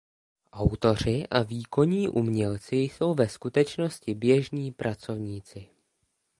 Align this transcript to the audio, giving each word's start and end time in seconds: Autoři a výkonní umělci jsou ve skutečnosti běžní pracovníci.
Autoři 0.51 1.27
a 1.31 1.43
výkonní 1.43 2.09
umělci 2.09 2.75
jsou 2.75 3.13
ve 3.13 3.29
skutečnosti 3.29 4.13
běžní 4.13 4.71
pracovníci. 4.71 5.65